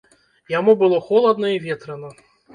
[0.53, 2.13] Яму было холадна і ветрана.